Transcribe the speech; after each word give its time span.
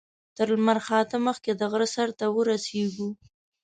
تر 0.37 0.47
لمر 0.57 0.77
خاته 0.87 1.17
مخکې 1.27 1.51
د 1.55 1.61
غره 1.71 1.87
سر 1.95 2.09
ته 2.19 2.25
ورسېږو. 2.35 3.09